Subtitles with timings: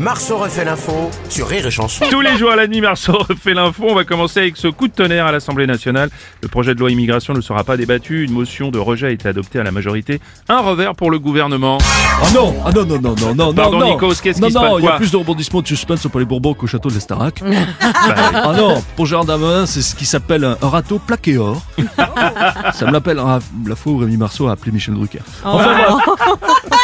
[0.00, 2.06] Marceau refait l'info sur Rire et Chanson.
[2.10, 3.84] Tous les jours à la nuit, Marceau refait l'info.
[3.86, 6.08] On va commencer avec ce coup de tonnerre à l'Assemblée nationale.
[6.40, 8.24] Le projet de loi immigration ne sera pas débattu.
[8.24, 10.18] Une motion de rejet a été adoptée à la majorité.
[10.48, 11.76] Un revers pour le gouvernement.
[12.22, 13.92] Ah non, ah non, non, non, non, non, Pardon, non, non.
[13.92, 16.06] Nikos, qu'est-ce non, qui se non, passe il y a plus de rebondissements de suspense
[16.08, 17.42] pour les Bourbons qu'au château de l'Estarac.
[18.00, 21.62] Bah, ah non, pour Gérard Darmanin, c'est ce qui s'appelle un, râteau plaqué or.
[22.72, 25.20] Ça me l'appelle ah, la fois où Rémi Marceau a appelé Michel Drucker.
[25.44, 25.76] Enfin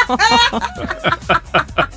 [0.08, 0.18] bref.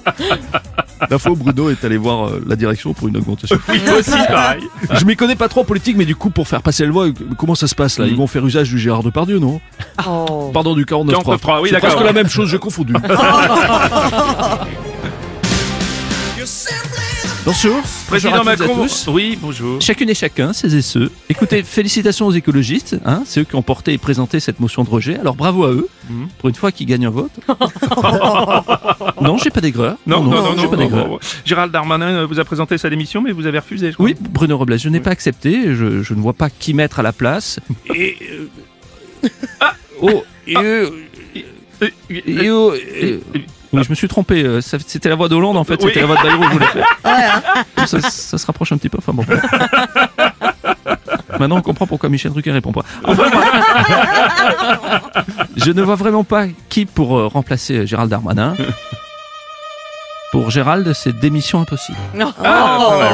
[1.09, 3.57] La fois où Bruno est allé voir euh, la direction pour une augmentation.
[3.69, 4.63] oui, moi aussi, pareil.
[4.91, 7.07] Je m'y connais pas trop en politique, mais du coup, pour faire passer la loi,
[7.37, 8.05] comment ça se passe là?
[8.05, 9.61] Ils vont faire usage du Gérard Depardieu, non?
[10.53, 11.39] Pardon, du 49.3.
[11.39, 12.93] 49.3, oui, C'est presque la même chose, j'ai confondu.
[17.49, 17.81] Bonjour.
[18.07, 18.83] Président Bonjour à toutes et à Macron.
[18.83, 19.07] tous.
[19.07, 19.81] Oui, bonjour.
[19.81, 21.09] Chacune et chacun, ces et ceux.
[21.29, 24.89] Écoutez, félicitations aux écologistes, hein, c'est eux qui ont porté et présenté cette motion de
[24.91, 25.17] rejet.
[25.17, 26.27] Alors bravo à eux, Mhm.
[26.37, 27.31] pour une fois qu'ils gagnent un vote.
[29.21, 29.97] non, j'ai pas d'aigreur.
[30.05, 31.19] Non, non, non, non, pas d'aigreur.
[31.43, 34.05] Gérald Darmanin euh, vous a présenté sa démission, mais vous avez refusé, je crois.
[34.05, 37.03] Oui, Bruno Robles, je n'ai pas accepté, je, je ne vois pas qui mettre à
[37.03, 37.59] la place.
[37.95, 38.15] Et.
[39.23, 39.27] euh,
[40.01, 40.89] Oh, et, euh,
[41.81, 43.19] Euh, et, oh, euh,
[43.73, 45.87] oui, je me suis trompé, euh, c'était la voix d'Hollande en fait, Oui.
[45.89, 46.87] c'était la voix de Bayrou que je voulais faire.
[47.87, 49.25] ça, ça se rapproche un petit peu, enfin bon.
[51.39, 52.81] Maintenant on comprend pourquoi Michel Drucker répond pas.
[53.03, 55.01] Enfin, bref.
[55.55, 58.55] je ne vois vraiment pas qui pour euh, remplacer euh, Gérald Darmanin.
[60.31, 61.97] Pour Gérald, c'est démission impossible.
[62.19, 63.13] Ah, pas mal,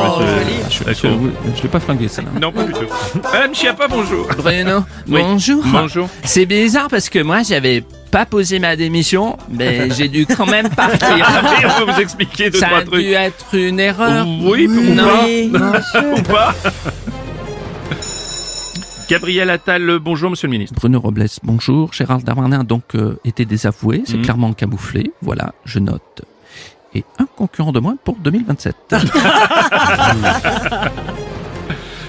[0.65, 0.85] monsieur.
[0.89, 1.19] Je, D'accord.
[1.55, 2.21] je l'ai pas flingué ça.
[2.23, 2.27] là.
[2.41, 2.79] Non, pas du tout.
[3.23, 4.27] Madame Chiappa, bonjour.
[4.37, 5.21] Bruno, Oui.
[5.21, 5.63] bonjour.
[5.65, 6.09] Bonjour.
[6.25, 7.85] C'est bizarre parce que moi j'avais
[8.16, 11.27] pas posé ma démission, mais j'ai dû quand même partir.
[11.38, 14.25] Après, on va vous expliquer deux, Ça trois a dû être une erreur.
[14.41, 15.03] Oui, ou non.
[15.52, 16.02] pas.
[16.02, 16.55] Ou pas.
[19.09, 20.75] Gabriel Attal, bonjour, monsieur le ministre.
[20.80, 21.91] Bruno Robles, bonjour.
[21.91, 24.23] Gérald Darmanin a donc euh, été désavoué, c'est Mhm.
[24.23, 25.12] clairement camouflé.
[25.22, 26.22] Voilà, je note.
[26.94, 28.75] Et un concurrent de moins pour 2027.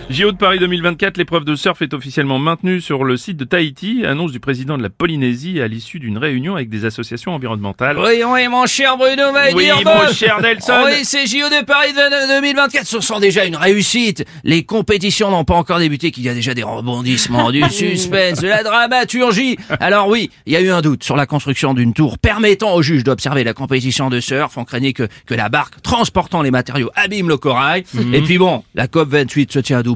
[0.08, 4.06] JO de Paris 2024, l'épreuve de surf est officiellement maintenue sur le site de Tahiti,
[4.06, 7.98] annonce du président de la Polynésie à l'issue d'une réunion avec des associations environnementales.
[7.98, 10.84] Oui, oui, mon cher Bruno m'a Oui, mon cher Nelson.
[10.86, 12.86] Oui, c'est JO de Paris de- de 2024.
[12.86, 14.24] Ce sont déjà une réussite.
[14.44, 18.48] Les compétitions n'ont pas encore débuté, qu'il y a déjà des rebondissements, du suspense, de
[18.48, 19.58] la dramaturgie.
[19.80, 22.82] Alors oui, il y a eu un doute sur la construction d'une tour permettant aux
[22.82, 24.56] juges d'observer la compétition de surf.
[24.56, 27.84] On craignait que, que la barque transportant les matériaux abîme le corail.
[27.92, 28.14] Mhm.
[28.14, 29.95] Et puis bon, la COP 28 se tient à Dubaï.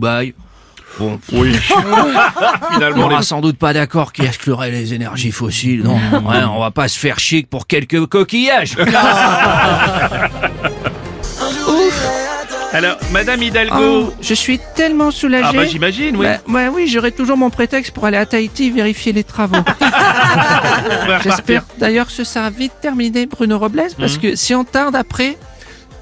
[0.98, 1.52] Bon, Oui.
[1.76, 3.24] on Finalement, n'aura les...
[3.24, 5.82] sans doute pas d'accord qui exclurait les énergies fossiles.
[5.84, 5.94] Non,
[6.28, 8.76] ouais, on va pas se faire chic pour quelques coquillages.
[12.72, 13.74] Alors, Madame Hidalgo.
[13.80, 15.56] Oh, je suis tellement ah soulagée.
[15.56, 16.24] bah j'imagine, oui.
[16.26, 19.56] Bah, bah oui, j'aurai toujours mon prétexte pour aller à Tahiti vérifier les travaux.
[21.24, 24.20] J'espère d'ailleurs que ce sera vite terminé, Bruno Robles, parce Mhm.
[24.20, 25.36] que si on tarde après,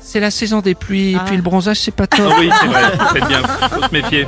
[0.08, 2.32] c'est la saison des pluies, et puis le bronzage, c'est pas top.
[2.32, 2.80] Ah oui, c'est vrai,
[3.12, 4.26] faites bien, faut se méfier.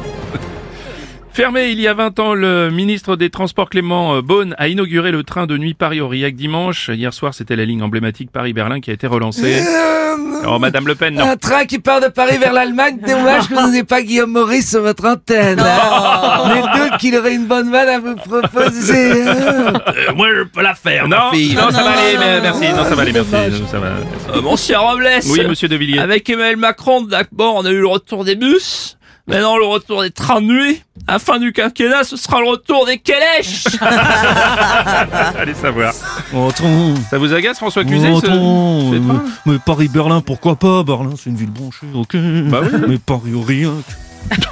[1.32, 5.10] Fermé il y a 20 ans, le ministre des Transports Clément euh, Beaune a inauguré
[5.12, 6.90] le train de nuit Paris-Aurillac dimanche.
[6.92, 9.62] Hier soir, c'était la ligne emblématique Paris-Berlin qui a été relancée.
[10.46, 11.24] Oh, Madame Le Pen, non.
[11.24, 14.70] Un train qui part de Paris vers l'Allemagne, dommage que vous n'ayez pas Guillaume Maurice
[14.70, 15.60] sur votre antenne.
[15.60, 16.42] hein.
[16.48, 19.22] Mais doute qu'il aurait une bonne vanne à vous proposer.
[19.22, 19.72] hein.
[19.88, 21.06] Euh, moi, je peux la faire.
[21.08, 21.54] Non, fille.
[21.54, 22.72] non, ça va aller, mais merci.
[22.74, 23.30] Non, ça va aller, merci.
[23.32, 24.38] Non, Ça va, merci.
[24.38, 26.00] Euh, mon cher Robles, Oui, monsieur De Villiers.
[26.00, 28.96] avec Emmanuel Macron, d'abord, on a eu le retour des bus.
[29.26, 30.82] Maintenant, le retour des trains de nuit.
[31.06, 33.64] À la fin du quinquennat, ce sera le retour des calèches.
[35.38, 35.92] Allez savoir.
[36.34, 36.94] Oh, attends.
[37.10, 39.22] Ça vous agace, François Cluzet Oh, ce- attends.
[39.46, 40.82] Mais, Paris-Berlin, pourquoi pas?
[40.82, 42.16] Berlin, c'est une ville branchée, ok.
[42.48, 42.78] Bah oui.
[42.88, 43.72] Mais Paris-Aurillac.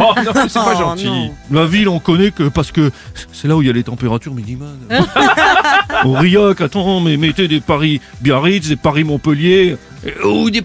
[0.00, 1.30] Oh, non, mais c'est pas gentil.
[1.50, 2.90] La ville, on connaît que parce que
[3.32, 4.70] c'est là où il y a les températures minimales.
[6.04, 9.76] Aurillac, attends, mais mettez des Paris-Biarritz, des Paris-Montpellier.
[10.24, 10.62] Ou des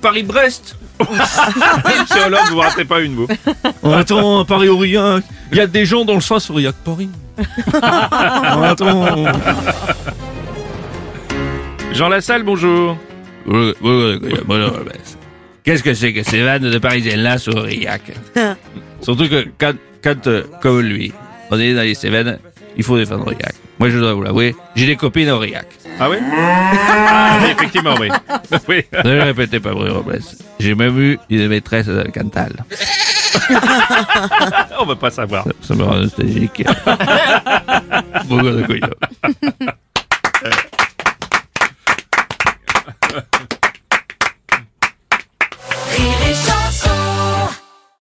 [1.84, 2.02] Paris-Brest.
[2.02, 3.28] Monsieur Hollande, vous ratez pas une, vous.
[3.84, 5.24] Attends, un Paris-Aurillac.
[5.52, 7.10] Il y a des gens dans le sens Aurillac-Paris.
[8.56, 9.26] Oh, attends.
[11.92, 12.98] Jean Lassalle, bonjour.
[15.64, 18.02] Qu'est-ce que c'est que ces vannes de Parisiennes-là sur Aurillac?
[19.02, 19.74] Surtout que quand,
[20.04, 21.12] quand euh, comme lui,
[21.52, 22.38] on est dans les Cévennes,
[22.78, 23.54] il faut défendre Aurillac.
[23.80, 25.68] Moi, je dois vous l'avouer, j'ai des copines à Aurillac.
[26.04, 26.18] Ah oui?
[26.22, 28.10] Ah, oui, effectivement, oui.
[28.68, 28.84] oui.
[29.06, 30.20] Ne le répétez pas, Bruno Robles.
[30.60, 32.66] J'ai même eu une maîtresse le Cantal.
[34.82, 35.48] On va pas savoir.
[35.62, 36.66] Ça me rend nostalgique.
[38.28, 38.90] Beaucoup de couillons.